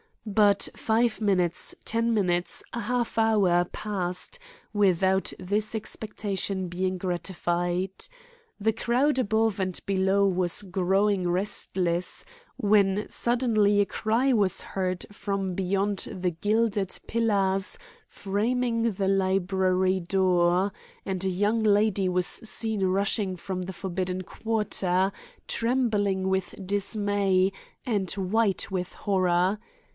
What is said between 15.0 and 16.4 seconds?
from beyond the